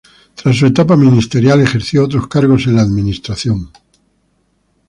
Tras 0.33 0.57
su 0.57 0.65
etapa 0.65 0.97
ministerial, 0.97 1.61
ejerció 1.61 2.03
otros 2.05 2.25
cargos 2.25 2.65
en 2.65 2.75
la 2.77 2.81
Administración. 2.81 3.69